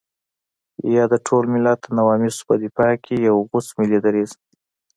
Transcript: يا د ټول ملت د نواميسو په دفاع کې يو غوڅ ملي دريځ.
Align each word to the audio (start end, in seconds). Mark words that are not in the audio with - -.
يا 0.95 1.03
د 1.13 1.15
ټول 1.27 1.43
ملت 1.53 1.79
د 1.83 1.87
نواميسو 1.97 2.41
په 2.49 2.55
دفاع 2.63 2.93
کې 3.03 3.15
يو 3.27 3.35
غوڅ 3.49 3.67
ملي 3.79 3.99
دريځ. 4.05 4.31